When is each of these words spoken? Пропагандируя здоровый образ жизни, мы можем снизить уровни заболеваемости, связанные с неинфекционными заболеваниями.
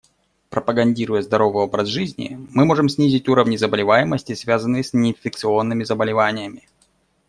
Пропагандируя 0.49 1.21
здоровый 1.21 1.63
образ 1.63 1.87
жизни, 1.87 2.35
мы 2.55 2.65
можем 2.65 2.89
снизить 2.89 3.29
уровни 3.29 3.55
заболеваемости, 3.55 4.33
связанные 4.33 4.83
с 4.83 4.93
неинфекционными 4.93 5.83
заболеваниями. 5.83 6.67